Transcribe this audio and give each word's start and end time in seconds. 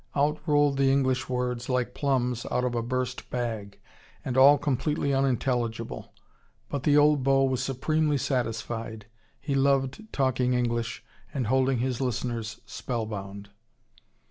Out 0.15 0.39
rolled 0.47 0.77
the 0.77 0.91
English 0.91 1.29
words, 1.29 1.69
like 1.69 1.93
plums 1.93 2.47
out 2.49 2.63
of 2.63 2.73
a 2.73 2.81
burst 2.81 3.29
bag, 3.29 3.79
and 4.25 4.35
all 4.35 4.57
completely 4.57 5.13
unintelligible. 5.13 6.11
But 6.69 6.81
the 6.81 6.97
old 6.97 7.21
beau 7.21 7.43
was 7.43 7.63
supremely 7.63 8.17
satisfied. 8.17 9.05
He 9.39 9.53
loved 9.53 10.11
talking 10.11 10.55
English, 10.55 11.05
and 11.35 11.45
holding 11.45 11.77
his 11.77 12.01
listeners 12.01 12.61
spell 12.65 13.05
bound. 13.05 13.51